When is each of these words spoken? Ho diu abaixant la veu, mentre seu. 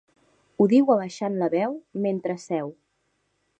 Ho 0.57 0.65
diu 0.71 0.89
abaixant 0.93 1.37
la 1.43 1.51
veu, 1.55 1.77
mentre 2.07 2.39
seu. 2.47 2.75